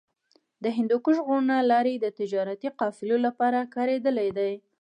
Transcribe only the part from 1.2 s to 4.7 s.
غرونو لارې د تجارتي قافلو لپاره کارېدلې دي.